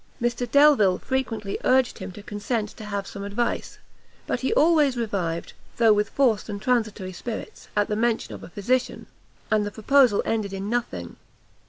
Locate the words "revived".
4.97-5.53